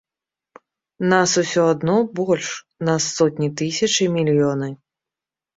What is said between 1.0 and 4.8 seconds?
Нас усё адно больш, нас сотні тысяч і мільёны.